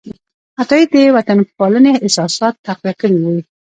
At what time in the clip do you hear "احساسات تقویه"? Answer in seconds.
2.05-2.93